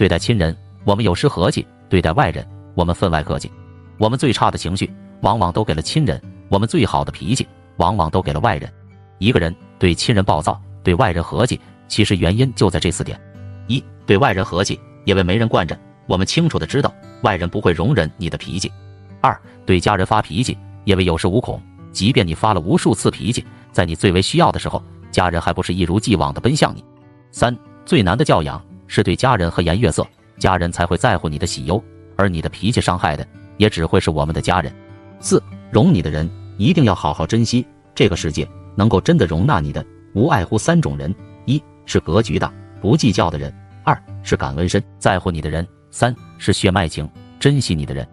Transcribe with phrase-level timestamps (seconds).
[0.00, 2.42] 对待亲人，我们有时和气；对待外人，
[2.74, 3.52] 我们分外客气。
[3.98, 6.18] 我们最差的情绪，往往都给了亲人；
[6.48, 7.46] 我们最好的脾气，
[7.76, 8.72] 往往都给了外人。
[9.18, 13.20] 一个人对亲人暴躁，对外人和气，其实原因就在这四点：
[13.66, 18.70] 一，对外人和气，因为没人惯着，我们清楚的知道外人不会容忍你的脾气；
[19.20, 21.60] 二，对家人发脾气，因为有恃无恐，
[21.92, 26.80] 即便你发了无数次脾气，在你最为需要的时候，家人还不是一如既往的奔向你；
[27.30, 28.58] 三，最难的教养。
[28.90, 30.04] 是对家人和颜悦色，
[30.36, 31.82] 家人才会在乎你的喜忧，
[32.16, 33.24] 而你的脾气伤害的
[33.56, 34.74] 也只会是我们的家人。
[35.20, 37.64] 四，容你的人一定要好好珍惜。
[37.94, 41.14] 这个世界能够真的容纳你的，无外乎三种人：
[41.46, 43.48] 一是格局大、不计较的人；
[43.84, 48.04] 二是感恩深、在乎你的人；三是血脉情、珍惜你的人。